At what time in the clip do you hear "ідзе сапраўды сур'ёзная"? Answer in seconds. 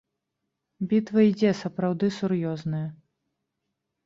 1.31-2.81